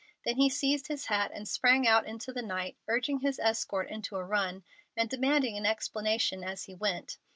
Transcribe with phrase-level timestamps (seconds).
[0.25, 4.15] Then he seized his hat and sprang out into the night, urging his escort into
[4.15, 4.63] a run,
[4.97, 7.17] and demanding an explanation as he went.